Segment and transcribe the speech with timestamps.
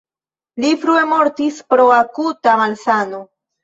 [0.65, 3.27] Li frue mortis pro akuta malsano.